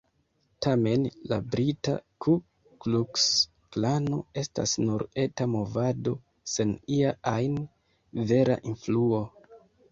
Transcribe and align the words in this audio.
Tamen, 0.65 1.03
la 1.31 1.37
brita 1.55 1.93
Ku-Kluks-Klano 2.25 4.19
estas 4.43 4.75
nur 4.89 5.05
eta 5.27 5.49
movado, 5.53 6.17
sen 6.57 6.75
ia 6.99 7.15
ajn 7.37 7.65
vera 8.35 8.61
influo. 8.75 9.25